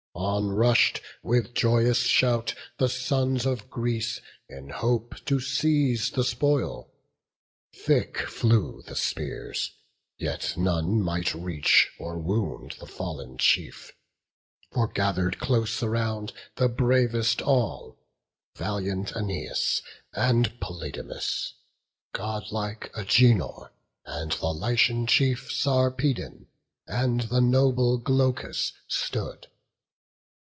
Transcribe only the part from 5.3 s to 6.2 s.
seize